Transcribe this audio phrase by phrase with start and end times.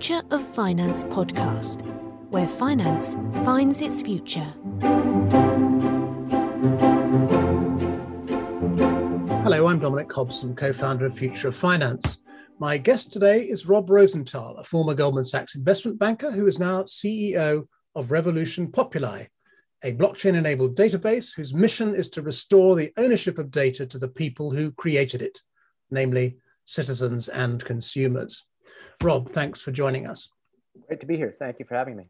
[0.00, 1.82] Future of Finance podcast,
[2.30, 4.54] where finance finds its future.
[9.42, 12.16] Hello, I'm Dominic Hobson, co founder of Future of Finance.
[12.58, 16.84] My guest today is Rob Rosenthal, a former Goldman Sachs investment banker who is now
[16.84, 19.26] CEO of Revolution Populi,
[19.84, 24.08] a blockchain enabled database whose mission is to restore the ownership of data to the
[24.08, 25.40] people who created it,
[25.90, 28.46] namely citizens and consumers.
[29.02, 30.28] Rob, thanks for joining us.
[30.86, 31.34] Great to be here.
[31.38, 32.04] Thank you for having me.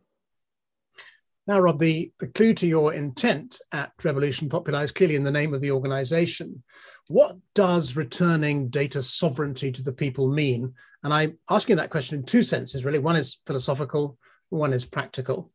[1.46, 5.30] Now, Rob, the, the clue to your intent at Revolution Populi is clearly in the
[5.30, 6.62] name of the organization.
[7.08, 10.74] What does returning data sovereignty to the people mean?
[11.02, 12.98] And I'm asking that question in two senses, really.
[12.98, 14.18] One is philosophical,
[14.50, 15.50] one is practical.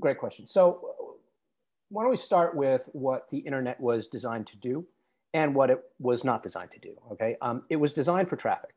[0.00, 0.46] Great question.
[0.46, 0.88] So,
[1.88, 4.86] why don't we start with what the internet was designed to do
[5.34, 6.92] and what it was not designed to do?
[7.12, 7.36] Okay.
[7.40, 8.74] Um, it was designed for traffic.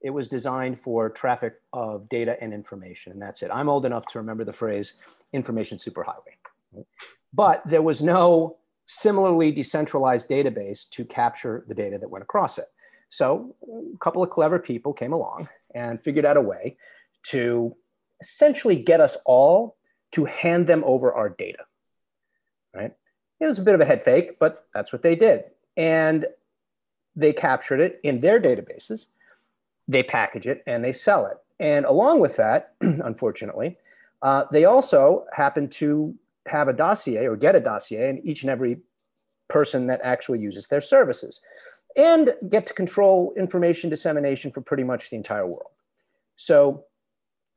[0.00, 3.50] It was designed for traffic of data and information, and that's it.
[3.52, 4.94] I'm old enough to remember the phrase
[5.32, 6.84] information superhighway.
[7.32, 12.68] But there was no similarly decentralized database to capture the data that went across it.
[13.10, 16.76] So a couple of clever people came along and figured out a way
[17.24, 17.74] to
[18.20, 19.76] essentially get us all
[20.12, 21.64] to hand them over our data.
[22.74, 22.92] Right?
[23.40, 25.44] It was a bit of a head fake, but that's what they did.
[25.76, 26.26] And
[27.14, 29.06] they captured it in their databases,
[29.88, 31.38] they package it, and they sell it.
[31.58, 33.78] And along with that, unfortunately,
[34.22, 36.14] uh, they also happen to
[36.46, 38.78] have a dossier or get a dossier in each and every
[39.48, 41.40] person that actually uses their services
[41.96, 45.70] and get to control information dissemination for pretty much the entire world.
[46.36, 46.84] So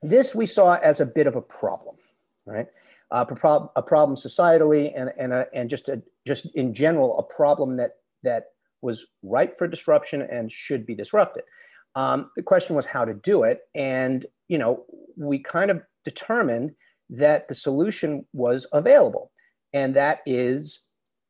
[0.02, 1.96] this we saw as a bit of a problem,
[2.46, 2.68] right?
[3.12, 3.26] Uh,
[3.76, 7.98] a problem societally and, and, a, and just, a, just in general, a problem that,
[8.24, 11.44] that was ripe for disruption and should be disrupted.
[11.96, 13.62] Um, the question was how to do it.
[13.76, 14.86] And, you know,
[15.18, 16.72] we kind of determined
[17.10, 19.32] that the solution was available.
[19.74, 20.88] And that is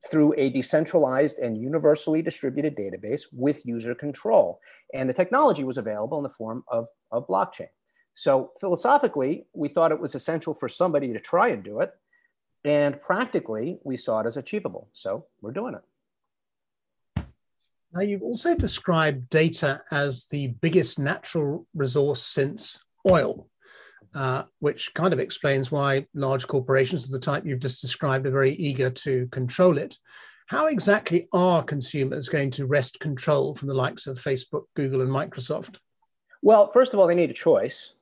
[0.10, 4.60] through a decentralized and universally distributed database with user control.
[4.94, 7.70] And the technology was available in the form of, of blockchain.
[8.14, 11.92] So philosophically, we thought it was essential for somebody to try and do it.
[12.64, 14.90] And practically, we saw it as achievable.
[14.92, 15.82] So we're doing it.
[17.94, 23.50] Now, you've also described data as the biggest natural resource since oil,
[24.16, 28.32] uh, which kind of explains why large corporations of the type you've just described are
[28.32, 29.98] very eager to control it.
[30.48, 35.10] How exactly are consumers going to wrest control from the likes of Facebook, Google, and
[35.10, 35.78] Microsoft?
[36.42, 37.94] Well, first of all, they need a choice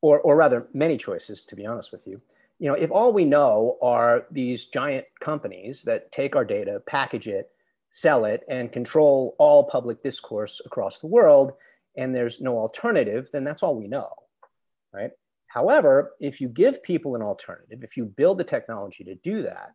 [0.00, 2.20] or, or rather many choices, to be honest with you.
[2.58, 7.26] You know, if all we know are these giant companies that take our data, package
[7.28, 7.50] it,
[7.94, 11.52] sell it, and control all public discourse across the world,
[11.96, 14.08] and there's no alternative, then that's all we know,
[14.92, 15.12] right?
[15.46, 19.74] However, if you give people an alternative, if you build the technology to do that,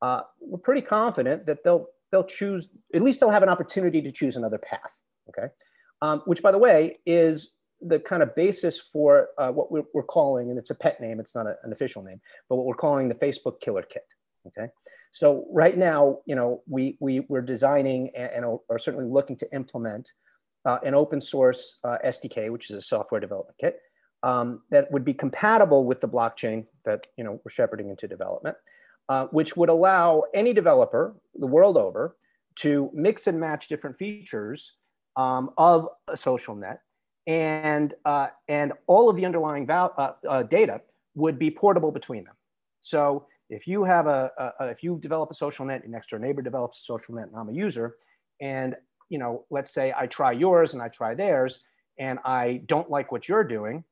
[0.00, 4.10] uh, we're pretty confident that they'll they'll choose at least they'll have an opportunity to
[4.10, 4.98] choose another path.
[5.28, 5.48] Okay,
[6.00, 10.02] um, which by the way is the kind of basis for uh, what we're, we're,
[10.02, 12.74] calling, and it's a pet name, it's not a, an official name, but what we're
[12.74, 14.06] calling the Facebook Killer Kit.
[14.46, 14.72] Okay,
[15.10, 19.52] so right now, you know, we we we're designing and, and are certainly looking to
[19.54, 20.12] implement
[20.64, 23.80] uh, an open source uh, SDK, which is a software development kit
[24.22, 28.56] um, that would be compatible with the blockchain that you know we're shepherding into development,
[29.08, 32.16] uh, which would allow any developer the world over
[32.56, 34.72] to mix and match different features
[35.16, 36.80] um, of a social net
[37.26, 40.80] and uh, and all of the underlying val- uh, uh, data
[41.14, 42.34] would be portable between them.
[42.80, 46.18] So if you have a, a, if you develop a social net, your next door
[46.18, 47.96] neighbor develops a social net, and I'm a user,
[48.40, 48.76] and
[49.08, 51.64] you know, let's say I try yours and I try theirs,
[51.98, 53.84] and I don't like what you're doing,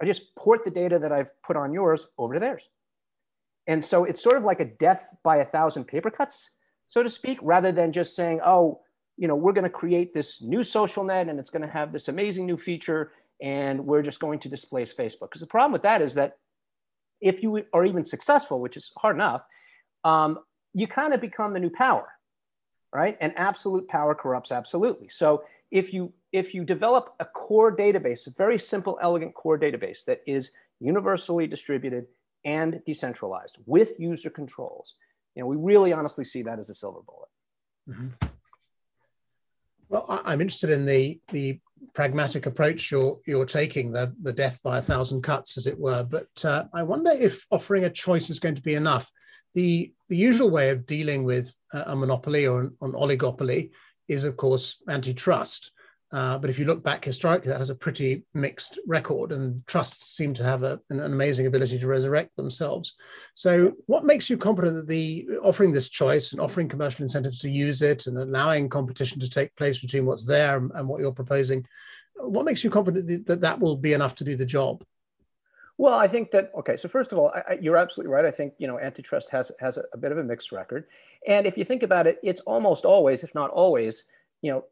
[0.00, 2.68] I just port the data that I've put on yours over to theirs.
[3.66, 6.50] And so it's sort of like a death by a thousand paper cuts,
[6.86, 8.80] so to speak, rather than just saying, oh,
[9.16, 11.92] you know, we're going to create this new social net and it's going to have
[11.92, 13.12] this amazing new feature
[13.42, 15.28] and we're just going to displace Facebook.
[15.28, 16.38] Because the problem with that is that
[17.20, 19.42] if you are even successful, which is hard enough,
[20.04, 20.38] um,
[20.74, 22.08] you kind of become the new power,
[22.92, 23.16] right?
[23.20, 25.08] And absolute power corrupts absolutely.
[25.08, 30.04] So if you if you develop a core database, a very simple, elegant core database
[30.04, 30.50] that is
[30.80, 32.06] universally distributed
[32.44, 34.94] and decentralized with user controls,
[35.34, 37.28] you know, we really honestly see that as a silver bullet.
[37.88, 38.26] Mm-hmm.
[39.88, 41.60] Well, I'm interested in the the
[41.94, 46.04] pragmatic approach you're you're taking, the the death by a thousand cuts, as it were.
[46.04, 49.10] But uh, I wonder if offering a choice is going to be enough.
[49.54, 53.70] The the usual way of dealing with a monopoly or an, an oligopoly
[54.08, 55.72] is, of course, antitrust.
[56.10, 60.16] Uh, but if you look back historically, that has a pretty mixed record, and trusts
[60.16, 62.94] seem to have a, an, amazing ability to resurrect themselves.
[63.34, 67.50] So, what makes you confident that the offering this choice and offering commercial incentives to
[67.50, 71.12] use it and allowing competition to take place between what's there and, and what you're
[71.12, 71.66] proposing,
[72.14, 74.82] what makes you confident that that will be enough to do the job?
[75.76, 76.76] Well, I think that okay.
[76.76, 78.24] So first of all, I, you're absolutely right.
[78.24, 80.86] I think you know antitrust has has a, a bit of a mixed record,
[81.26, 84.04] and if you think about it, it's almost always, if not always,
[84.40, 84.64] you know,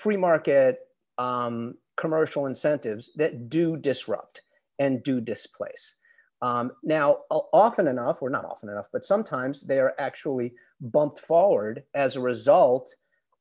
[0.00, 0.78] free market
[1.18, 4.40] um, commercial incentives that do disrupt
[4.78, 5.96] and do displace.
[6.40, 11.82] Um, now, often enough, or not often enough, but sometimes they are actually bumped forward
[11.94, 12.94] as a result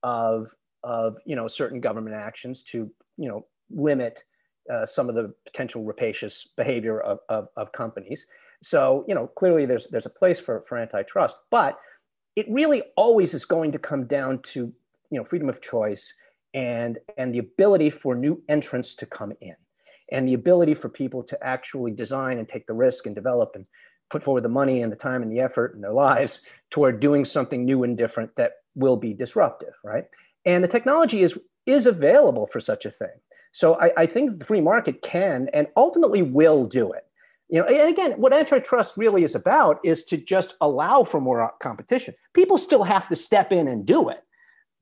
[0.03, 0.49] of,
[0.83, 4.23] of you know, certain government actions to you know, limit
[4.71, 8.27] uh, some of the potential rapacious behavior of, of, of, companies.
[8.61, 11.79] So, you know, clearly there's, there's a place for, for antitrust, but
[12.35, 14.73] it really always is going to come down to,
[15.09, 16.13] you know, freedom of choice
[16.53, 19.55] and and the ability for new entrants to come in
[20.11, 23.67] and the ability for people to actually design and take the risk and develop and
[24.09, 26.41] put forward the money and the time and the effort and their lives
[26.71, 30.05] toward doing something new and different that will be disruptive right?
[30.45, 33.19] And the technology is is available for such a thing.
[33.51, 37.05] So i, I think the free market can and ultimately will do it.
[37.49, 41.51] You know and again what antitrust really is about is to just allow for more
[41.61, 42.15] competition.
[42.33, 44.23] People still have to step in and do it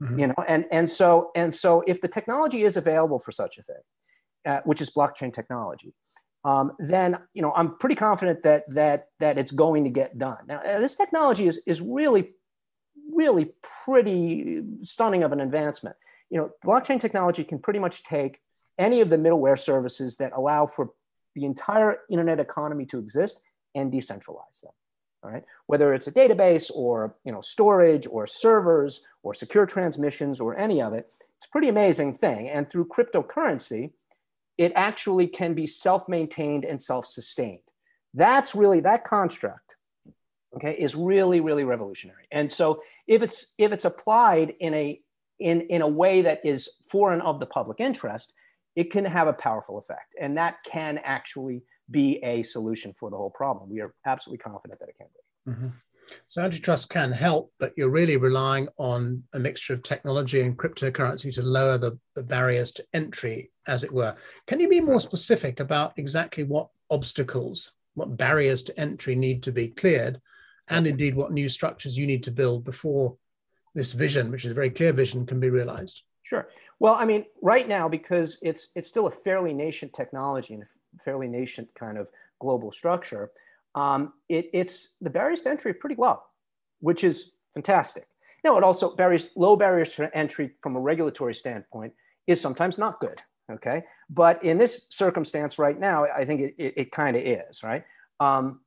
[0.02, 0.20] mm-hmm.
[0.20, 3.64] you know and and so and so if the technology is available for such a
[3.64, 3.82] thing
[4.46, 5.94] uh, which is blockchain technology
[6.48, 10.38] um, then you know i'm pretty confident that that that it's going to get done.
[10.48, 12.32] Now uh, this technology is is really
[13.12, 13.52] really
[13.86, 15.96] pretty stunning of an advancement.
[16.30, 18.40] You know blockchain technology can pretty much take
[18.78, 20.92] any of the middleware services that allow for
[21.36, 23.44] the entire internet economy to exist
[23.76, 24.72] and decentralize them
[25.24, 25.44] all right?
[25.66, 30.82] Whether it's a database or you know storage or servers or secure transmissions or any
[30.82, 32.50] of it it's a pretty amazing thing.
[32.50, 33.92] And through cryptocurrency
[34.58, 37.60] it actually can be self-maintained and self-sustained.
[38.14, 39.76] That's really that construct
[40.56, 42.28] okay is really really revolutionary.
[42.32, 45.02] And so if it's if it's applied in a
[45.40, 48.34] in in a way that is for and of the public interest
[48.76, 50.16] it can have a powerful effect.
[50.22, 53.70] And that can actually be a solution for the whole problem.
[53.70, 55.52] We are absolutely confident that it can be.
[55.52, 55.68] Mm-hmm.
[56.28, 61.34] So antitrust can help, but you're really relying on a mixture of technology and cryptocurrency
[61.36, 64.16] to lower the, the barriers to entry, as it were.
[64.46, 69.52] Can you be more specific about exactly what obstacles, what barriers to entry need to
[69.52, 70.22] be cleared,
[70.70, 73.18] and indeed what new structures you need to build before
[73.76, 76.04] this vision, which is a very clear vision, can be realized?
[76.24, 76.50] Sure.
[76.80, 80.64] Well, I mean, right now, because it's it's still a fairly nascent technology and
[80.98, 82.10] fairly nascent kind of
[82.40, 83.32] global structure,
[83.76, 86.22] um, it, it's the barriers to entry pretty low,
[86.80, 88.08] which is fantastic.
[88.44, 91.94] Know, it also barriers low barriers to entry from a regulatory standpoint
[92.28, 93.22] is sometimes not good.
[93.52, 97.64] Okay, but in this circumstance right now, I think it, it, it kind of is
[97.64, 97.84] right.
[98.20, 98.62] Um,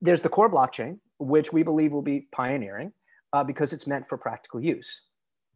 [0.00, 2.92] there's the core blockchain, which we believe will be pioneering
[3.32, 5.02] uh, because it's meant for practical use.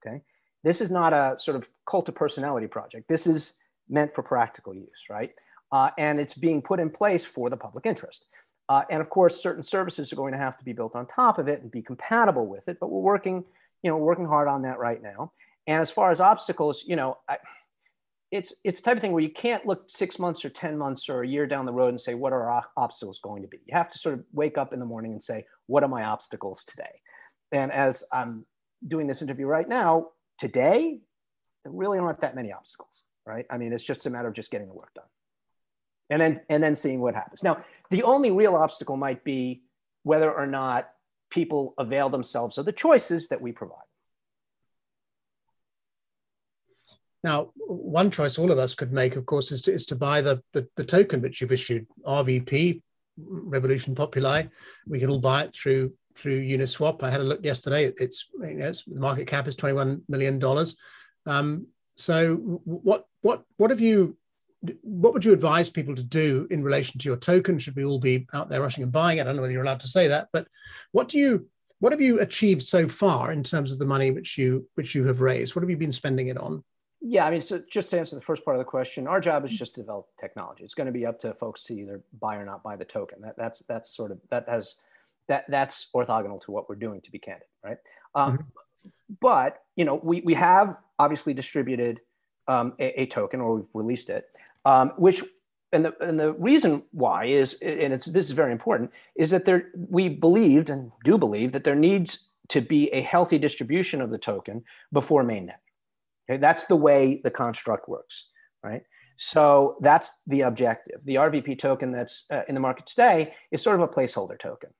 [0.05, 0.23] Okay,
[0.65, 3.09] this is not a sort of cult of personality project.
[3.09, 3.59] This is
[3.89, 5.33] meant for practical use, right?
[5.73, 8.27] Uh, and it's being put in place for the public interest.
[8.69, 11.39] Uh, and of course, certain services are going to have to be built on top
[11.39, 12.79] of it and be compatible with it.
[12.79, 13.45] But we're working,
[13.83, 15.33] you know, working hard on that right now.
[15.67, 17.39] And as far as obstacles, you know, I,
[18.31, 21.09] it's it's the type of thing where you can't look six months or ten months
[21.09, 23.59] or a year down the road and say what are our obstacles going to be.
[23.67, 26.05] You have to sort of wake up in the morning and say what are my
[26.05, 27.00] obstacles today.
[27.50, 28.47] And as I'm
[28.87, 31.00] doing this interview right now, today
[31.64, 33.45] there really aren't that many obstacles, right?
[33.50, 35.05] I mean, it's just a matter of just getting the work done
[36.12, 37.42] and then and then seeing what happens.
[37.42, 39.62] Now, the only real obstacle might be
[40.02, 40.90] whether or not
[41.31, 43.78] people avail themselves of the choices that we provide.
[47.25, 50.21] Now, one choice all of us could make, of course, is to, is to buy
[50.21, 52.83] the, the, the token which you've issued, RVP,
[53.16, 54.45] Revolution Populi.
[54.87, 57.02] We can all buy it through through Uniswap.
[57.02, 57.90] I had a look yesterday.
[57.97, 60.76] It's, you know, it's the market cap is twenty one million dollars.
[61.25, 64.16] Um, so, what what what have you
[64.83, 67.59] what would you advise people to do in relation to your token?
[67.59, 69.23] Should we all be out there rushing and buying it?
[69.23, 70.47] I don't know whether you're allowed to say that, but
[70.92, 71.49] what do you
[71.81, 75.04] what have you achieved so far in terms of the money which you which you
[75.07, 75.57] have raised?
[75.57, 76.62] What have you been spending it on?
[77.00, 79.45] Yeah, I mean, so just to answer the first part of the question, our job
[79.45, 80.62] is just to develop technology.
[80.62, 83.23] It's going to be up to folks to either buy or not buy the token.
[83.23, 84.76] That, that's that's sort of that has
[85.26, 87.00] that that's orthogonal to what we're doing.
[87.00, 87.78] To be candid, right?
[88.14, 88.88] Um, mm-hmm.
[89.21, 92.00] But you know, we we have obviously distributed
[92.47, 94.26] um, a, a, token, or we've released it
[94.64, 95.23] um, which
[95.73, 99.45] and the, and the reason why is and it's this is very important is that
[99.45, 104.11] there we believed and do believe that there needs to be a healthy distribution of
[104.11, 105.62] the token before mainnet
[106.28, 108.28] Okay, that's the way the construct works,
[108.62, 108.83] right?
[109.16, 111.00] So that's the objective.
[111.04, 114.71] The RVP token that's uh, in the market today is sort of a placeholder token.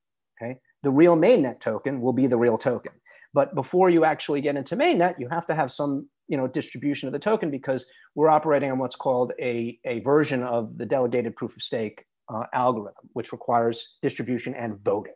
[0.41, 2.93] Okay, the real mainnet token will be the real token.
[3.35, 7.07] But before you actually get into mainnet, you have to have some you know distribution
[7.09, 7.85] of the token because
[8.15, 12.45] we're operating on what's called a, a version of the delegated proof of stake uh,
[12.55, 15.13] algorithm, which requires distribution and voting.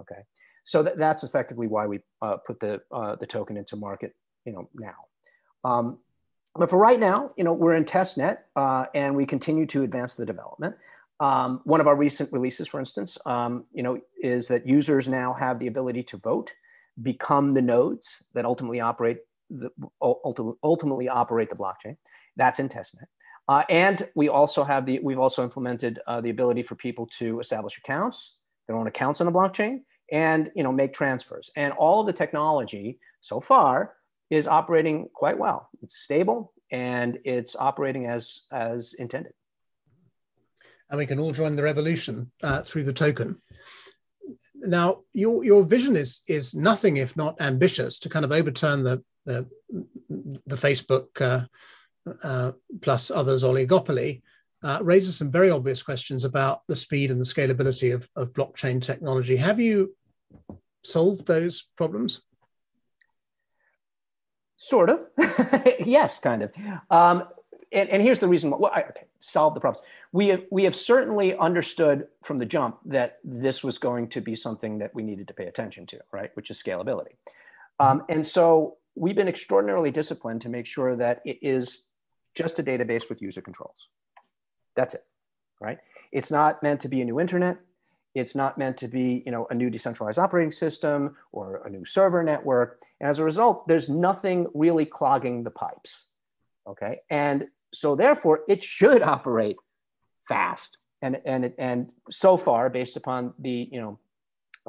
[0.00, 0.22] Okay,
[0.64, 4.52] so that, that's effectively why we uh, put the uh, the token into market you
[4.52, 4.96] know now.
[5.62, 5.98] Um,
[6.56, 10.16] but for right now, you know, we're in testnet uh, and we continue to advance
[10.16, 10.74] the development.
[11.20, 15.34] Um, one of our recent releases, for instance, um, you know, is that users now
[15.34, 16.52] have the ability to vote,
[17.00, 19.18] become the nodes that ultimately operate
[19.50, 21.96] the ultimately operate the blockchain.
[22.36, 23.06] That's in testnet.
[23.48, 27.40] Uh, and we also have the we've also implemented uh, the ability for people to
[27.40, 29.80] establish accounts, their own accounts on the blockchain,
[30.12, 31.50] and you know make transfers.
[31.56, 33.94] And all of the technology so far
[34.30, 35.70] is operating quite well.
[35.82, 39.32] It's stable and it's operating as as intended.
[40.90, 43.40] And we can all join the revolution uh, through the token.
[44.54, 49.02] Now, your your vision is is nothing if not ambitious to kind of overturn the
[49.24, 49.46] the,
[50.08, 51.44] the Facebook uh,
[52.22, 54.22] uh, plus others oligopoly.
[54.60, 58.82] Uh, raises some very obvious questions about the speed and the scalability of, of blockchain
[58.82, 59.36] technology.
[59.36, 59.94] Have you
[60.82, 62.22] solved those problems?
[64.56, 65.06] Sort of.
[65.86, 66.52] yes, kind of.
[66.90, 67.22] Um,
[67.70, 68.58] and, and, here's the reason why.
[68.58, 69.86] Well, okay, solve the problems.
[70.10, 74.34] We have, we have certainly understood from the jump that this was going to be
[74.34, 76.30] something that we needed to pay attention to, right?
[76.34, 77.14] Which is scalability.
[77.78, 81.82] Um, and so we've been extraordinarily disciplined to make sure that it is
[82.34, 83.88] just a database with user controls.
[84.76, 85.04] That's it,
[85.60, 85.78] right?
[86.12, 87.58] It's not meant to be a new internet.
[88.14, 91.84] It's not meant to be, you know, a new decentralized operating system or a new
[91.84, 92.82] server network.
[93.00, 96.08] And as a result, there's nothing really clogging the pipes.
[96.66, 97.00] Okay.
[97.10, 99.56] And so therefore it should operate
[100.26, 100.78] fast.
[101.02, 103.98] And, and, and so far, based upon the, you know,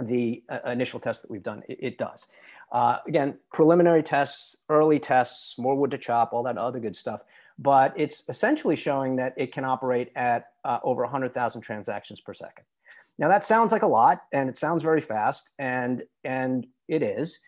[0.02, 2.28] the uh, initial tests that we've done, it, it does.
[2.72, 7.22] Uh, again, preliminary tests, early tests, more wood to chop, all that other good stuff.
[7.58, 12.66] But it's essentially showing that it can operate at uh, over 100,000 transactions per second.
[13.18, 17.40] Now that sounds like a lot and it sounds very fast and and it is.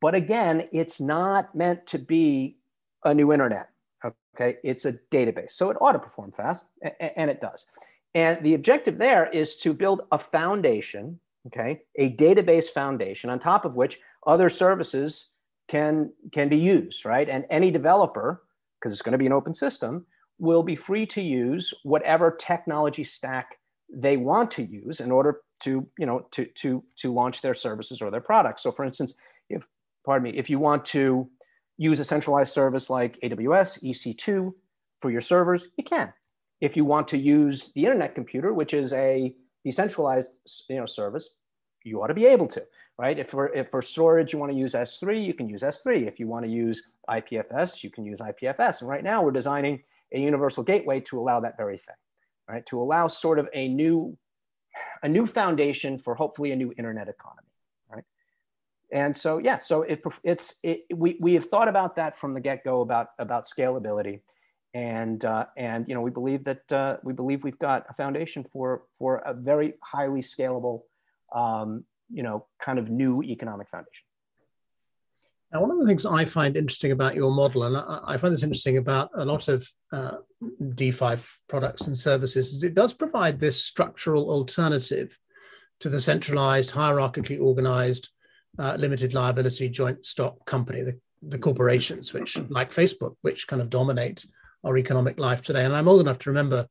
[0.00, 2.58] But again, it's not meant to be
[3.04, 3.70] a new internet.
[4.04, 5.52] Okay, it's a database.
[5.52, 6.66] So it ought to perform fast
[7.00, 7.66] and it does.
[8.14, 13.64] And the objective there is to build a foundation, okay, a database foundation on top
[13.64, 13.98] of which
[14.28, 15.30] other services
[15.68, 17.28] can can be used, right?
[17.28, 18.42] And any developer,
[18.78, 20.06] because it's going to be an open system,
[20.38, 23.58] will be free to use whatever technology stack
[23.92, 28.00] they want to use in order to you know to to to launch their services
[28.00, 28.62] or their products.
[28.62, 29.14] So for instance
[29.48, 29.66] if
[30.04, 31.28] pardon me if you want to
[31.78, 34.52] use a centralized service like aws ec2
[35.00, 36.12] for your servers you can.
[36.60, 41.36] If you want to use the internet computer which is a decentralized you know service
[41.82, 42.62] you ought to be able to
[42.98, 46.06] right if for if for storage you want to use s3 you can use s3
[46.06, 49.82] if you want to use ipfs you can use ipfs and right now we're designing
[50.12, 51.94] a universal gateway to allow that very thing
[52.48, 52.64] right?
[52.66, 54.16] To allow sort of a new,
[55.02, 57.48] a new foundation for hopefully a new internet economy,
[57.92, 58.04] right?
[58.90, 62.40] And so, yeah, so it, it's, it, we, we have thought about that from the
[62.40, 64.20] get-go about, about scalability.
[64.74, 68.44] And, uh, and, you know, we believe that, uh, we believe we've got a foundation
[68.44, 70.82] for, for a very highly scalable,
[71.34, 74.04] um, you know, kind of new economic foundation.
[75.52, 78.42] Now, one of the things I find interesting about your model, and I, find this
[78.42, 80.16] interesting about a lot of uh,
[80.74, 81.16] DeFi
[81.48, 85.18] products and services, is it does provide this structural alternative
[85.80, 88.10] to the centralized, hierarchically organized,
[88.58, 93.70] uh, limited liability joint stock company, the, the corporations, which, like Facebook, which kind of
[93.70, 94.26] dominate
[94.64, 95.64] our economic life today.
[95.64, 96.66] And I'm old enough to remember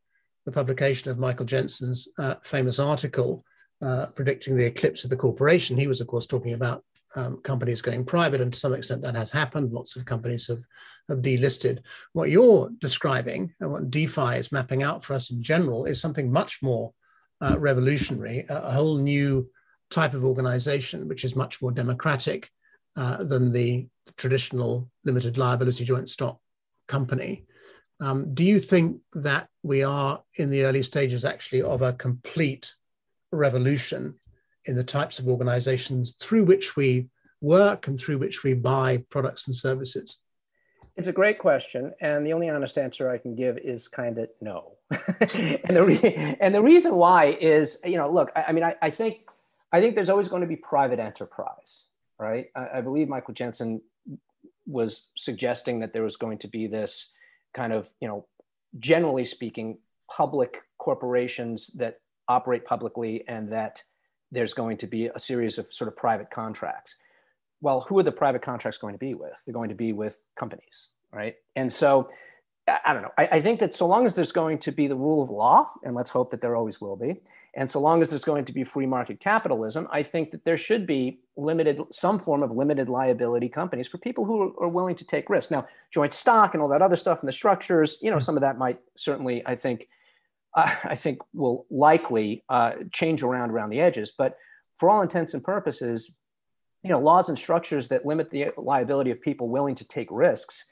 [0.45, 3.43] the publication of Michael Jensen's uh, famous article
[3.81, 5.77] uh, predicting the eclipse of the corporation.
[5.77, 6.83] He was, of course, talking about
[7.15, 9.73] um, companies going private, and to some extent that has happened.
[9.73, 10.61] Lots of companies have,
[11.09, 11.79] have delisted.
[12.13, 16.31] What you're describing and what DeFi is mapping out for us in general is something
[16.31, 16.93] much more
[17.41, 19.49] uh, revolutionary, a, a, whole new
[19.91, 22.49] type of organization, which is much more democratic
[22.95, 26.39] uh, than the traditional limited liability joint stock
[26.87, 27.45] company.
[27.99, 32.73] Um, do you think that we are in the early stages actually of a complete
[33.31, 34.15] revolution
[34.65, 37.07] in the types of organizations through which we
[37.41, 40.17] work and through which we buy products and services?
[40.95, 44.29] It's a great question, and the only honest answer I can give is kind of
[44.41, 44.77] no.
[44.91, 48.75] and the re- and the reason why is, you know, look, I, I mean, I,
[48.81, 49.29] I, think
[49.71, 51.83] I think there's always going to be private enterprise,
[52.19, 52.47] right?
[52.55, 53.81] I, I believe Michael Jensen
[54.65, 57.13] was suggesting that there was going to be this
[57.53, 58.25] kind of, you know,
[58.79, 59.77] generally speaking,
[60.09, 63.83] public corporations that operate publicly and that
[64.31, 66.95] there's going to be a series of sort of private contracts.
[67.61, 69.33] Well, who are the private contracts going to be with?
[69.45, 71.35] They're going to be with companies, right?
[71.55, 72.09] And so
[72.67, 73.13] I don't know.
[73.17, 75.71] I, I, think that so long as there's going to be the rule of law,
[75.83, 77.21] and let's hope that there always will be,
[77.55, 80.57] and so long as there's going to be free market capitalism, I think that there
[80.57, 84.95] should be limited, some form of limited liability companies for people who are, are willing
[84.95, 85.49] to take risks.
[85.49, 88.23] Now, joint stock and all that other stuff and the structures, you know, hmm.
[88.23, 89.87] some of that might certainly, I think,
[90.57, 94.11] I think will likely uh, change around around the edges.
[94.17, 94.37] But
[94.75, 96.17] for all intents and purposes,
[96.83, 100.65] you know, laws and structures that limit the liability of people willing to take risks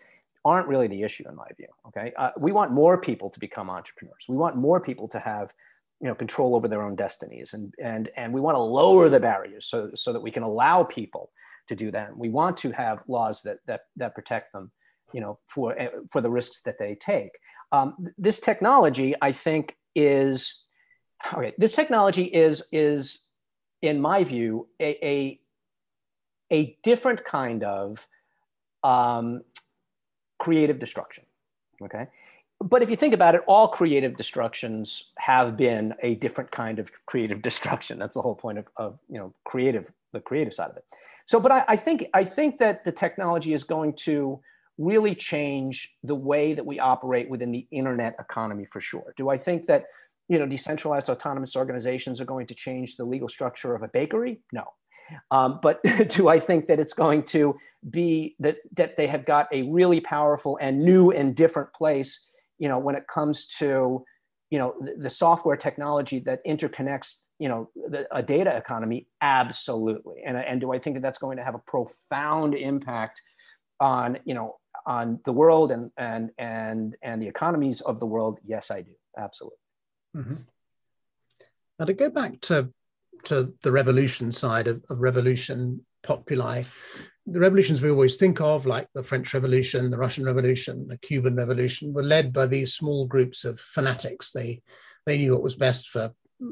[0.43, 1.67] aren't really the issue in my view.
[1.87, 4.25] Okay, uh, we want more people to become entrepreneurs.
[4.29, 5.53] We want more people to have
[6.01, 9.19] you know control over their own destinies, and and and we want to lower the
[9.19, 11.31] barriers so so that we can allow people
[11.67, 12.15] to do that.
[12.15, 14.71] We want to have laws that that that protect them,
[15.15, 17.39] you know, for eh, for the risks that they take.
[17.71, 20.65] Um, this technology, I think, is
[21.33, 21.53] okay.
[21.57, 23.25] This technology is is
[23.81, 25.39] in my view a, a,
[26.51, 28.05] a different kind of
[28.83, 29.41] um,
[30.37, 31.23] creative destruction.
[31.81, 32.07] Okay.
[32.59, 36.91] But if you think about it, all creative destructions have been a different kind of
[37.05, 37.99] creative destruction.
[37.99, 40.83] That's the whole point of, of you know creative, the creative side of it.
[41.25, 44.41] So, but I, I think I think that the technology is going to
[44.77, 49.13] really change the way that we operate within the internet economy for sure.
[49.17, 49.85] Do I think that
[50.27, 54.41] you know decentralized autonomous organizations are going to change the legal structure of a bakery?
[54.51, 54.65] No.
[55.31, 57.55] Um, but do I think that it's going to
[57.89, 62.67] be that that they have got a really powerful and new and different place, you
[62.67, 64.03] know, when it comes to,
[64.49, 69.07] you know, the, the software technology that interconnects, you know, the, a data economy?
[69.21, 70.23] Absolutely.
[70.25, 73.21] And and do I think that that's going to have a profound impact
[73.79, 74.55] on, you know,
[74.85, 78.39] on the world and and and and the economies of the world?
[78.43, 78.91] Yes, I do.
[79.17, 79.57] Absolutely.
[80.15, 80.35] Mm-hmm.
[81.79, 82.71] Now to go back to
[83.25, 86.63] to the revolution side of, of revolution populi,
[87.25, 91.35] the revolutions we always think of, like the French Revolution, the Russian Revolution, the Cuban
[91.35, 94.31] Revolution, were led by these small groups of fanatics.
[94.31, 94.61] They
[95.05, 96.11] they knew what was best for,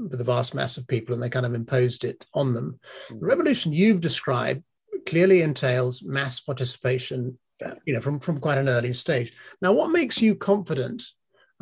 [0.10, 2.80] for the vast mass of people, and they kind of imposed it on them.
[3.08, 3.26] The mm-hmm.
[3.26, 4.64] revolution you've described
[5.06, 7.38] clearly entails mass participation,
[7.86, 9.34] you know, from from quite an early stage.
[9.62, 11.04] Now, what makes you confident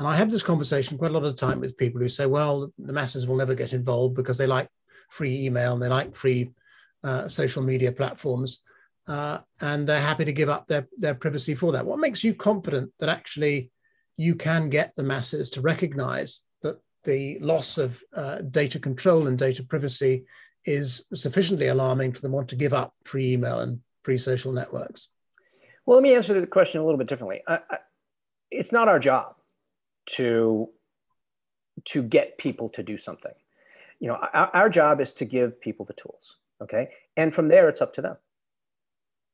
[0.02, 2.26] and I have this conversation quite a lot of the time with people who say,
[2.26, 4.68] well, the masses will never get involved because they like
[5.12, 6.54] free email and they like free
[7.04, 8.62] uh, social media platforms.
[9.08, 11.86] Uh, and they're happy to give up their, their privacy for that.
[11.86, 13.70] What makes you confident that actually
[14.18, 19.38] you can get the masses to recognize that the loss of uh, data control and
[19.38, 20.24] data privacy
[20.66, 25.10] is sufficiently alarming for them want to give up free email and free social networks?
[25.86, 27.42] Well, let me answer the question a little bit differently.
[27.48, 27.78] I, I,
[28.50, 29.36] it's not our job
[30.12, 30.70] to
[31.86, 33.34] to get people to do something.
[34.00, 36.90] You know our, our, job is to give people the tools okay?
[37.18, 38.18] And from there it's up to them.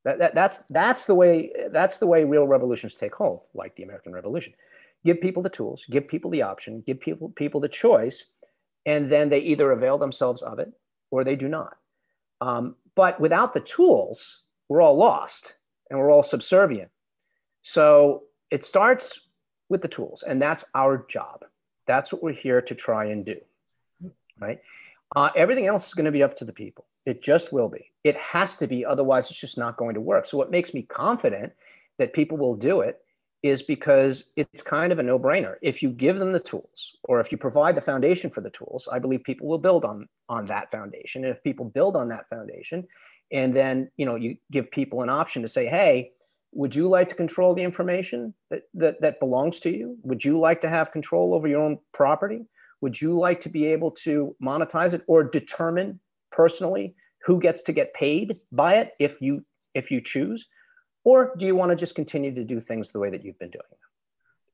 [0.05, 3.83] That, that, that's that's the way that's the way real revolutions take hold like the
[3.83, 4.53] american revolution.
[5.03, 8.31] Give people the tools give people the option give people people the choice
[8.86, 10.71] and then they either avail themselves of it
[11.12, 11.77] or they do not.
[12.39, 15.57] Um, but without the tools we're all lost
[15.89, 16.89] and we're all subservient
[17.62, 19.28] so it starts
[19.69, 21.45] with the tools and that's our job
[21.86, 23.38] that's what we're here to try and do
[24.39, 24.60] right?
[25.15, 26.86] Uh, everything else is going to be up to the people.
[27.06, 27.91] It just will be.
[28.04, 30.26] It has to be, otherwise, it's just not going to work.
[30.26, 31.54] So, what makes me confident
[31.97, 33.00] that people will do it
[33.43, 35.56] is because it's kind of a no brainer.
[35.62, 38.89] If you give them the tools or if you provide the foundation for the tools,
[38.91, 41.23] I believe people will build on, on that foundation.
[41.23, 42.88] And if people build on that foundation,
[43.32, 46.12] and then you know you give people an option to say, hey,
[46.54, 49.98] would you like to control the information that, that, that belongs to you?
[50.04, 52.46] Would you like to have control over your own property?
[52.82, 56.00] Would you like to be able to monetize it or determine
[56.32, 60.48] personally who gets to get paid by it if you if you choose?
[61.04, 63.52] Or do you want to just continue to do things the way that you've been
[63.52, 63.63] doing?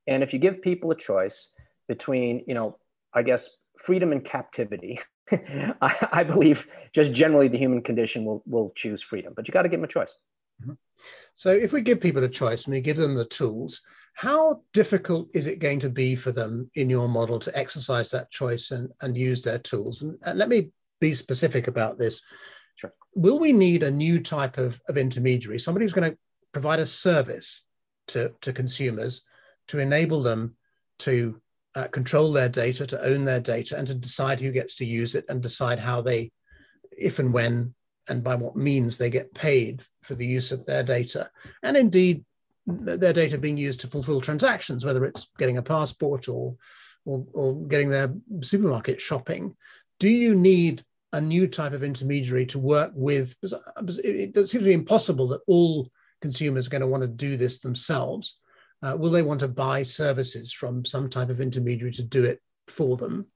[0.06, 1.54] And if you give people a choice
[1.88, 2.76] between, you know,
[3.14, 5.00] I guess freedom and captivity,
[5.32, 9.62] I, I, believe just generally the human condition will will choose freedom, but you got
[9.62, 10.16] to give them a choice.
[10.62, 10.74] Mm-hmm.
[11.36, 13.82] So if we give people a choice and we give them the tools,
[14.14, 18.32] how difficult is it going to be for them in your model to exercise that
[18.32, 20.02] choice and, and use their tools?
[20.02, 22.22] And, and let me be specific about this.
[22.76, 22.94] Sure.
[23.16, 26.18] Will we need a new type of, of intermediary, somebody who's going to
[26.52, 27.62] provide a service
[28.10, 29.22] to, to consumers
[29.68, 30.56] to enable them
[31.00, 31.42] to
[31.76, 35.16] uh, control their data, to own their data, and to decide who gets to use
[35.16, 36.32] it and decide how they,
[36.96, 37.74] if and when
[38.10, 41.30] and by what means they get paid for the use of their data,
[41.64, 42.24] and indeed
[42.66, 46.56] their data being used to fulfill transactions, whether it's getting a passport or,
[47.06, 49.56] or, or getting their supermarket shopping.
[50.00, 53.36] Do you need a new type of intermediary to work with?
[53.42, 55.90] It, it seems to be impossible that all
[56.22, 58.38] consumers are going to want to do this themselves.
[58.84, 62.42] Uh, will they want to buy services from some type of intermediary to do it
[62.68, 63.28] for them?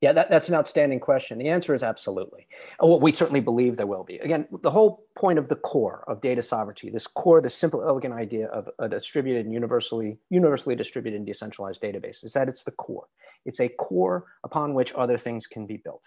[0.00, 1.38] Yeah, that, that's an outstanding question.
[1.38, 2.46] The answer is absolutely.
[2.78, 4.18] Well, we certainly believe there will be.
[4.18, 8.14] Again, the whole point of the core of data sovereignty, this core, the simple, elegant
[8.14, 12.70] idea of a distributed and universally, universally distributed and decentralized database is that it's the
[12.70, 13.08] core.
[13.44, 16.04] It's a core upon which other things can be built.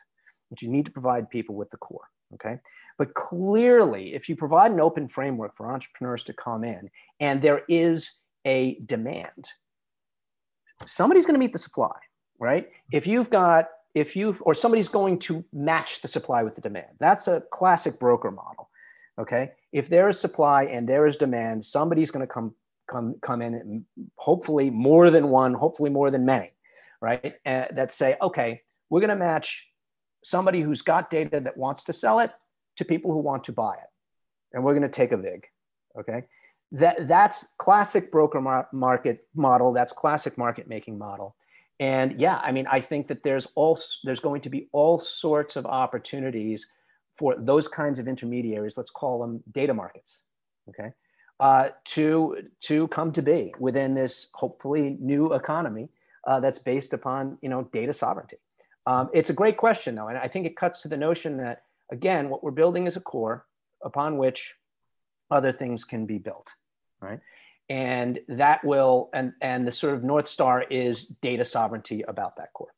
[0.51, 2.59] But you need to provide people with the core, okay?
[2.99, 7.63] But clearly, if you provide an open framework for entrepreneurs to come in and there
[7.67, 9.47] is a demand,
[10.85, 11.97] somebody's gonna meet the supply,
[12.37, 12.69] right?
[12.91, 16.87] If you've got if you've, or somebody's going to match the supply with the demand.
[16.99, 18.69] That's a classic broker model.
[19.19, 19.51] Okay.
[19.71, 22.55] If there is supply and there is demand, somebody's going to come
[22.87, 23.85] come come in and
[24.15, 26.51] hopefully more than one, hopefully more than many,
[27.01, 27.35] right?
[27.45, 29.70] Uh, that say, okay, we're going to match
[30.23, 32.31] somebody who's got data that wants to sell it
[32.77, 33.89] to people who want to buy it,
[34.53, 35.47] and we're going to take a vig.
[35.97, 36.23] Okay.
[36.73, 39.73] That, that's classic broker mar- market model.
[39.73, 41.35] That's classic market making model
[41.81, 45.55] and yeah i mean i think that there's all there's going to be all sorts
[45.57, 46.67] of opportunities
[47.17, 50.23] for those kinds of intermediaries let's call them data markets
[50.69, 50.91] okay
[51.39, 55.89] uh, to to come to be within this hopefully new economy
[56.27, 58.37] uh, that's based upon you know data sovereignty
[58.85, 61.63] um, it's a great question though and i think it cuts to the notion that
[61.91, 63.45] again what we're building is a core
[63.83, 64.55] upon which
[65.29, 66.53] other things can be built
[67.01, 67.19] right?
[67.69, 72.53] And that will and and the sort of north star is data sovereignty about that
[72.53, 72.73] core.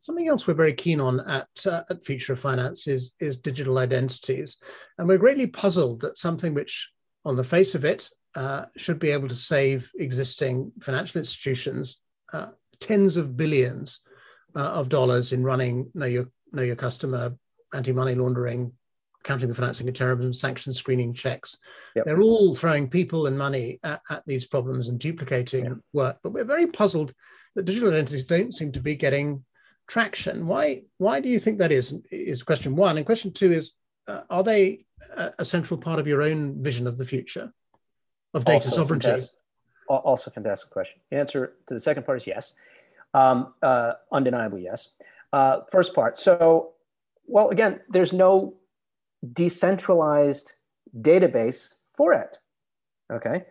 [0.00, 3.76] Something else we're very keen on at, uh, at future of finance is, is digital
[3.76, 4.56] identities.
[4.96, 6.90] And we're greatly puzzled that something which
[7.26, 11.98] on the face of it uh, should be able to save existing financial institutions
[12.32, 12.46] uh,
[12.80, 14.00] tens of billions
[14.56, 17.36] uh, of dollars in running know your know your customer
[17.72, 18.72] anti-money laundering
[19.22, 21.58] counting the financing of terrorism, sanction screening checks.
[21.94, 22.06] Yep.
[22.06, 25.76] They're all throwing people and money at, at these problems and duplicating yep.
[25.92, 26.18] work.
[26.22, 27.12] But we're very puzzled
[27.54, 29.44] that digital identities don't seem to be getting
[29.88, 30.46] traction.
[30.46, 30.82] Why?
[30.98, 31.94] Why do you think that is?
[32.10, 32.96] Is question one.
[32.96, 33.72] And question two is:
[34.06, 37.52] uh, Are they a, a, central part of your own vision of the future
[38.32, 39.08] of data also sovereignty?
[39.08, 39.34] Fantastic,
[39.88, 41.00] also, fantastic question.
[41.10, 42.54] The answer to the second part is yes,
[43.14, 44.88] um, uh, undeniably yes.
[45.32, 46.18] Uh, first part.
[46.18, 46.72] So,
[47.26, 48.54] well, again, there's no
[49.32, 50.54] decentralized
[50.96, 52.38] database for it.
[53.12, 53.44] Okay.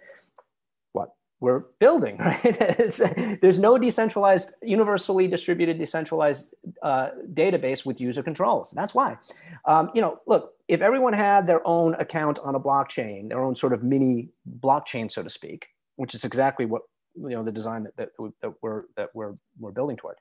[0.93, 3.39] What we're building, right?
[3.41, 8.71] there's no decentralized, universally distributed, decentralized uh, database with user controls.
[8.71, 9.17] That's why.
[9.65, 13.55] Um, you know, look, if everyone had their own account on a blockchain, their own
[13.55, 16.83] sort of mini blockchain, so to speak, which is exactly what
[17.15, 18.09] you know the design that, that,
[18.41, 20.17] that we're that we're we're building toward,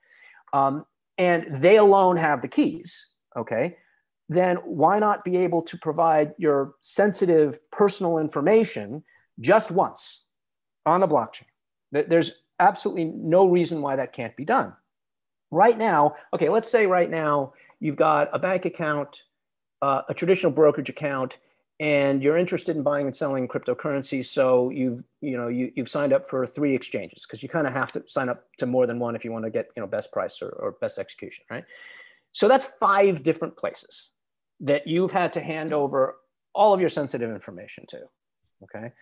[0.53, 0.85] um,
[1.17, 3.07] and they alone have the keys.
[3.37, 3.77] Okay,
[4.29, 9.03] then why not be able to provide your sensitive personal information
[9.41, 10.25] just once
[10.85, 11.47] on the blockchain?
[11.93, 14.75] There's absolutely no reason why that can't be done.
[15.51, 19.23] Right now, okay, let's say right now you've got a bank account,
[19.81, 21.39] uh, a traditional brokerage account,
[21.81, 24.25] and you're interested in buying and selling cryptocurrency.
[24.25, 27.73] So you've you know you, you've signed up for three exchanges because you kind of
[27.73, 29.87] have to sign up to more than one if you want to get you know
[29.87, 31.65] best price or, or best execution, right?
[32.33, 34.11] So that's five different places
[34.61, 36.17] that you've had to hand over
[36.55, 38.01] all of your sensitive information to.
[38.65, 38.93] Okay.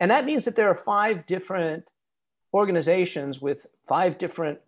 [0.00, 1.84] And that means that there are five different
[2.52, 4.58] organizations with five different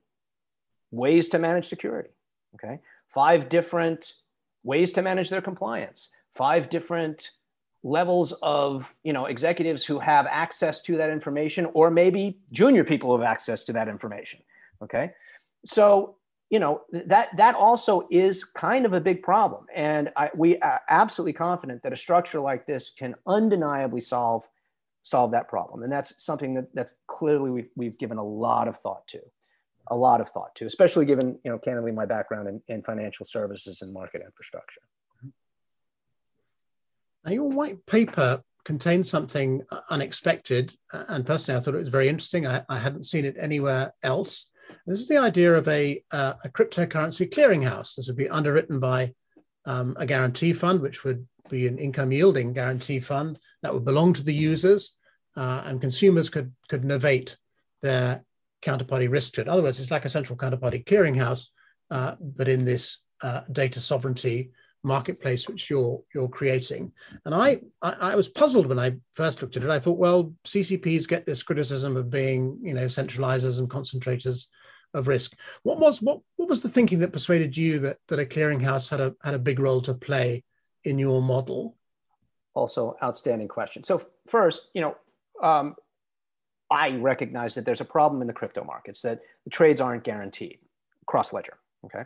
[0.91, 2.11] ways to manage security.
[2.55, 2.79] Okay.
[3.09, 4.15] Five different
[4.65, 7.31] ways to manage their compliance, five different
[7.89, 13.17] levels of you know executives who have access to that information or maybe junior people
[13.17, 14.41] have access to that information
[14.83, 15.13] okay?
[15.67, 16.17] So
[16.51, 20.81] you know that that also is kind of a big problem and I, we are
[20.89, 24.49] absolutely confident that a structure like this can undeniably solve
[25.03, 28.79] solve that problem and that's something that that's clearly we've, we've given a lot of
[28.79, 29.21] thought to
[29.89, 33.27] a lot of thought to especially given you know candidly my background in, in financial
[33.27, 34.81] services and market infrastructure
[37.29, 42.47] now your white paper contains something unexpected and personally i thought it was very interesting
[42.47, 44.51] i, I hadn't seen it anywhere else
[44.87, 47.95] this is the idea of a, uh, a cryptocurrency clearinghouse.
[47.95, 49.13] This would be underwritten by
[49.67, 54.13] um, a guarantee fund, which would be an income yielding guarantee fund that would belong
[54.15, 54.95] to the users,
[55.37, 57.37] uh, and consumers could could novate
[57.83, 58.25] their
[58.63, 59.47] counterparty risk to it.
[59.47, 61.49] In other words, it's like a central counterparty clearinghouse,
[61.91, 66.93] uh, but in this uh, data sovereignty marketplace which you're you're creating.
[67.25, 69.71] And I, I, I was puzzled when I first looked at it.
[69.71, 74.47] I thought, well, CCPs get this criticism of being you know centralizers and concentrators
[74.95, 75.35] of risk.
[75.63, 79.01] What was what what was the thinking that persuaded you that that a clearinghouse had
[79.01, 80.45] a had a big role to play
[80.85, 81.77] in your model?
[82.55, 83.85] Also, outstanding question.
[83.85, 84.97] So first, you know,
[85.43, 85.77] um,
[86.71, 90.59] I recognize that there's a problem in the crypto markets that the trades aren't guaranteed
[91.07, 91.59] cross ledger.
[91.85, 92.05] Okay,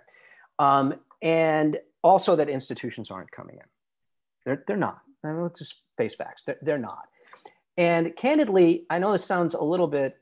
[0.59, 3.67] um, and also that institutions aren't coming in.
[4.45, 5.01] They're they're not.
[5.25, 6.43] I mean, let's just face facts.
[6.43, 7.05] They're, they're not.
[7.77, 10.19] And candidly, I know this sounds a little bit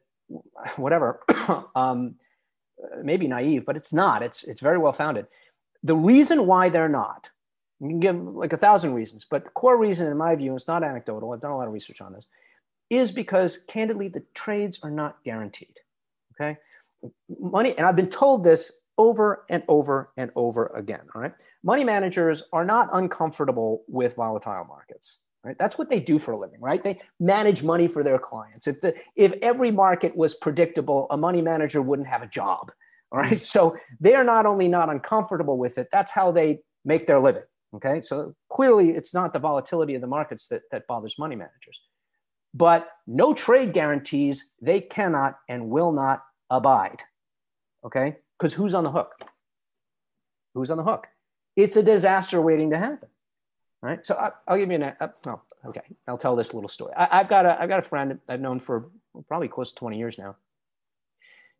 [0.76, 1.20] whatever.
[1.74, 2.16] um,
[3.02, 4.22] maybe naive, but it's not.
[4.22, 5.26] It's it's very well founded.
[5.82, 7.28] The reason why they're not,
[7.80, 10.68] you can give like a thousand reasons, but the core reason, in my view, it's
[10.68, 11.32] not anecdotal.
[11.32, 12.26] I've done a lot of research on this,
[12.90, 15.74] is because candidly the trades are not guaranteed.
[16.34, 16.58] Okay,
[17.38, 21.02] money, and I've been told this over and over and over again.
[21.14, 25.56] All right, money managers are not uncomfortable with volatile markets right?
[25.58, 26.82] That's what they do for a living right?
[26.82, 28.66] They manage money for their clients.
[28.66, 32.72] If the if every market was predictable a money manager wouldn't have a job
[33.12, 33.32] all right?
[33.32, 33.36] Mm-hmm.
[33.38, 37.44] So they are not only not uncomfortable with it that's how they make their living
[37.74, 38.00] okay?
[38.00, 41.82] So clearly it's not the volatility of the markets that, that bothers money managers.
[42.52, 47.02] But no trade guarantees they cannot and will not abide
[47.84, 48.16] okay?
[48.38, 49.12] Because who's on the hook?
[50.54, 51.06] Who's on the hook
[51.56, 53.08] it's a disaster waiting to happen
[53.82, 54.04] right?
[54.04, 56.92] So I, will give you an, uh, oh, okay, I'll tell this little story.
[56.96, 58.86] I, have got a, I've got a friend I've known for
[59.28, 60.36] probably close to 20 years now.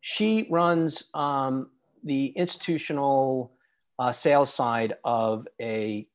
[0.01, 1.69] She runs um,
[2.03, 3.51] the institutional
[3.99, 6.07] uh, sales side of a,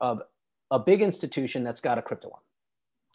[0.00, 0.22] of
[0.70, 2.42] a big institution that's got a crypto arm,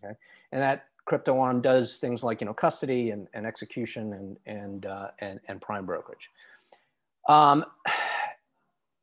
[0.03, 0.17] okay?
[0.51, 4.85] And that crypto arm does things like, you know, custody and, and execution and, and,
[4.85, 6.31] uh, and, and prime brokerage.
[7.27, 7.65] Um,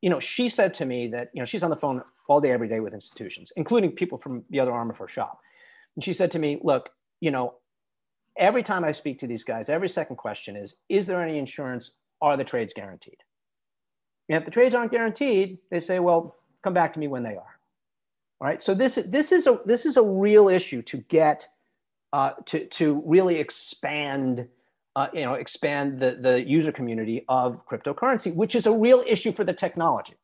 [0.03, 2.51] you know, she said to me that, you know, she's on the phone all day,
[2.51, 5.41] every day with institutions, including people from the other arm of her shop.
[5.95, 7.55] And she said to me, look, you know,
[8.39, 11.99] every time I speak to these guys, every second question is, is there any insurance?
[12.23, 13.19] Are the trades guaranteed?
[14.29, 17.37] And if the trades aren't guaranteed, they say, well, come back to me when they
[17.37, 17.59] are.
[18.41, 18.63] All right.
[18.63, 21.49] So this, this, is, a, this is a real issue to get,
[22.13, 24.49] uh, to, to really expand
[25.01, 29.33] uh, you know, expand the, the user community of cryptocurrency, which is a real issue
[29.33, 30.15] for the technology.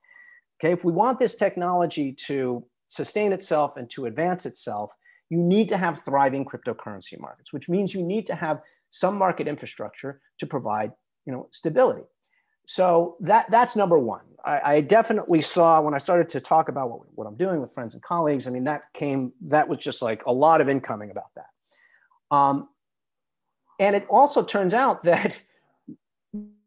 [0.59, 4.91] Okay, if we want this technology to sustain itself and to advance itself,
[5.31, 8.61] you need to have thriving cryptocurrency markets, which means you need to have
[8.91, 10.93] some market infrastructure to provide,
[11.27, 12.07] you know, stability.
[12.67, 14.27] So that that's number one.
[14.45, 17.73] I, I definitely saw when I started to talk about what, what I'm doing with
[17.73, 18.47] friends and colleagues.
[18.47, 21.51] I mean, that came that was just like a lot of incoming about that.
[22.37, 22.69] Um,
[23.79, 25.43] and it also turns out that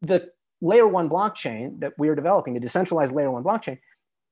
[0.01, 3.79] the layer one blockchain that we are developing, the decentralized layer one blockchain,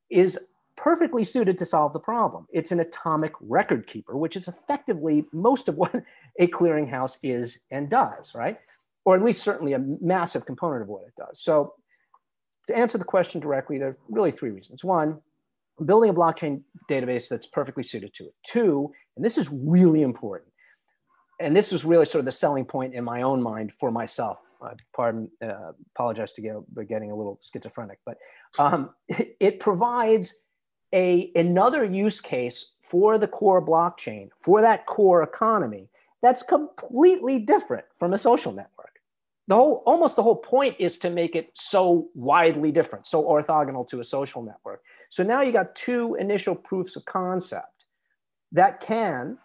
[0.10, 0.40] is
[0.76, 2.46] perfectly suited to solve the problem.
[2.52, 5.92] It's an atomic record keeper, which is effectively most of what
[6.40, 8.60] a clearinghouse is and does, right?
[9.04, 11.42] Or at least certainly a massive component of what it does.
[11.42, 11.74] So
[12.68, 14.84] to answer the question directly, there are really three reasons.
[14.84, 15.20] One,
[15.84, 18.36] building a blockchain database that's perfectly suited to it.
[18.44, 20.52] Two, and this is really important,
[21.40, 24.40] and this was really sort of the selling point in my own mind for myself.
[24.60, 26.56] Uh, pardon, uh, apologize to get
[26.88, 28.18] getting a little schizophrenic, but
[28.58, 30.46] um, it provides
[30.94, 35.90] a another use case for the core blockchain for that core economy
[36.22, 39.00] that's completely different from a social network.
[39.48, 43.88] The whole, almost the whole point is to make it so widely different, so orthogonal
[43.90, 44.82] to a social network.
[45.10, 47.86] So now you got two initial proofs of concept
[48.52, 49.38] that can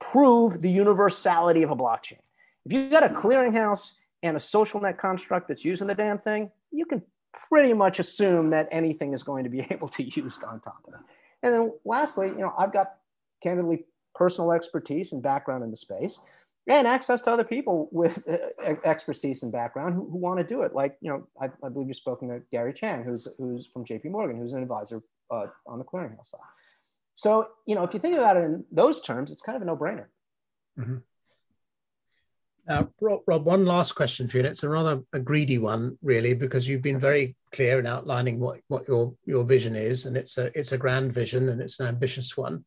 [0.00, 2.18] prove the universality of a blockchain.
[2.64, 6.50] If you've got a clearinghouse and a social net construct that's using the damn thing,
[6.70, 7.02] you can
[7.48, 10.94] pretty much assume that anything is going to be able to use on top of
[10.94, 11.00] it.
[11.42, 12.94] And then lastly, you know, I've got
[13.42, 16.18] candidly personal expertise and background in the space
[16.66, 20.62] and access to other people with uh, expertise and background who, who want to do
[20.62, 20.74] it.
[20.74, 24.06] Like, you know, I, I, believe you've spoken to Gary Chang, who's, who's from JP
[24.06, 26.40] Morgan, who's an advisor uh, on the clearinghouse side.
[27.14, 29.64] So, you know, if you think about it in those terms, it's kind of a
[29.64, 30.06] no brainer.
[30.78, 30.96] Mm-hmm.
[32.66, 34.44] Now, Rob, Rob, one last question for you.
[34.44, 38.40] And it's a rather a greedy one, really, because you've been very clear in outlining
[38.40, 41.78] what, what your, your vision is, and it's a it's a grand vision and it's
[41.78, 42.64] an ambitious one.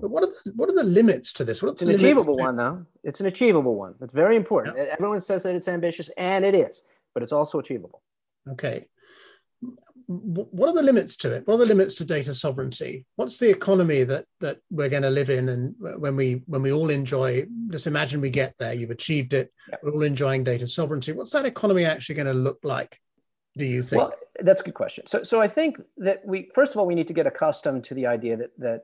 [0.00, 1.60] But what are the, what are the limits to this?
[1.60, 2.86] What it's an achievable one, though.
[3.02, 3.96] It's an achievable one.
[4.00, 4.76] It's very important.
[4.76, 8.00] Everyone says that it's ambitious, and it is, but it's also achievable.
[8.48, 8.86] Okay
[10.20, 11.46] what are the limits to it?
[11.46, 13.06] What are the limits to data sovereignty?
[13.16, 15.48] What's the economy that that we're going to live in?
[15.48, 18.74] And when we when we all enjoy, just imagine we get there.
[18.74, 19.52] You've achieved it.
[19.70, 19.80] Yep.
[19.82, 21.12] We're all enjoying data sovereignty.
[21.12, 22.98] What's that economy actually going to look like?
[23.56, 24.02] Do you think?
[24.02, 25.06] Well, that's a good question.
[25.06, 27.94] So, so I think that we first of all we need to get accustomed to
[27.94, 28.82] the idea that that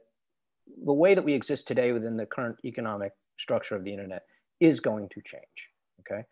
[0.84, 4.22] the way that we exist today within the current economic structure of the internet
[4.60, 5.70] is going to change.
[6.00, 6.24] Okay,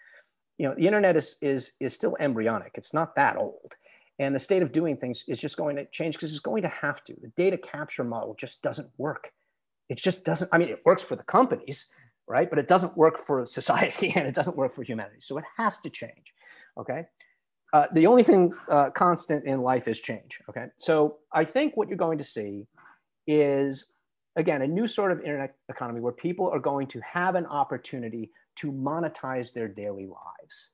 [0.59, 2.73] you know the internet is is is still embryonic.
[2.75, 3.75] It's not that old,
[4.19, 6.69] and the state of doing things is just going to change because it's going to
[6.69, 7.15] have to.
[7.21, 9.33] The data capture model just doesn't work.
[9.89, 10.49] It just doesn't.
[10.53, 11.93] I mean, it works for the companies,
[12.27, 12.49] right?
[12.49, 15.21] But it doesn't work for society and it doesn't work for humanity.
[15.21, 16.33] So it has to change.
[16.79, 17.07] Okay.
[17.73, 20.41] Uh, the only thing uh, constant in life is change.
[20.49, 20.67] Okay.
[20.79, 22.67] So I think what you're going to see
[23.27, 23.93] is,
[24.37, 28.31] again, a new sort of internet economy where people are going to have an opportunity
[28.57, 30.71] to monetize their daily lives.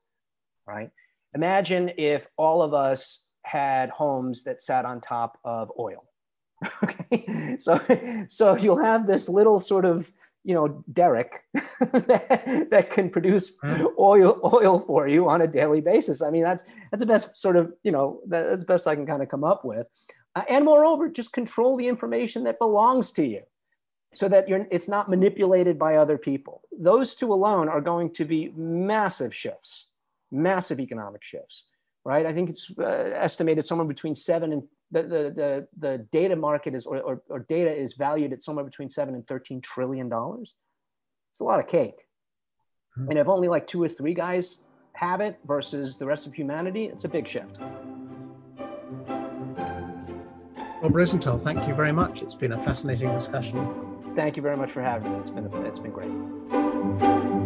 [0.66, 0.90] Right.
[1.35, 6.05] Imagine if all of us had homes that sat on top of oil.
[6.83, 7.57] okay.
[7.59, 7.81] So,
[8.28, 10.12] so you'll have this little sort of
[10.44, 11.44] you know derrick
[11.81, 13.87] that, that can produce mm.
[13.98, 17.57] oil oil for you on a daily basis i mean that's that's the best sort
[17.57, 19.87] of you know that's the best i can kind of come up with
[20.35, 23.42] uh, and moreover just control the information that belongs to you
[24.14, 28.24] so that you're it's not manipulated by other people those two alone are going to
[28.24, 29.88] be massive shifts
[30.31, 31.68] massive economic shifts
[32.04, 34.62] right i think it's uh, estimated somewhere between 7 and
[34.92, 38.64] the, the, the, the data market is, or, or, or, data is valued at somewhere
[38.64, 40.54] between seven and 13 trillion dollars.
[41.32, 42.06] It's a lot of cake.
[42.98, 43.10] Mm-hmm.
[43.10, 44.62] And if only like two or three guys
[44.94, 47.56] have it versus the rest of humanity, it's a big shift.
[50.82, 52.22] Rob Rosenthal, thank you very much.
[52.22, 53.66] It's been a fascinating discussion.
[54.14, 55.18] Thank you very much for having me.
[55.20, 57.41] It's been, it's been great.